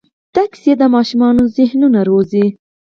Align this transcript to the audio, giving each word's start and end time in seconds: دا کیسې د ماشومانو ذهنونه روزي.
دا 0.33 0.43
کیسې 0.51 0.73
د 0.79 0.83
ماشومانو 0.95 1.43
ذهنونه 1.57 1.99
روزي. 2.09 2.45